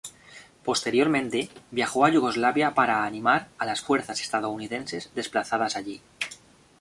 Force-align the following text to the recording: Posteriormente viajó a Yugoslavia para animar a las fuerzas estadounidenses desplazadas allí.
Posteriormente 0.65 1.49
viajó 1.69 2.05
a 2.05 2.09
Yugoslavia 2.09 2.73
para 2.73 3.05
animar 3.05 3.49
a 3.59 3.67
las 3.67 3.81
fuerzas 3.81 4.19
estadounidenses 4.19 5.11
desplazadas 5.13 5.75
allí. 5.75 6.01